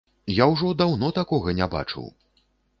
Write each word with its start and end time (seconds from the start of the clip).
Я 0.35 0.47
ўжо 0.53 0.69
даўно 0.79 1.11
такога 1.19 1.57
не 1.63 1.71
бачыў! 1.77 2.11